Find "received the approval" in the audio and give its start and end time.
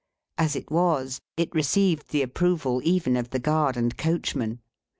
1.53-2.81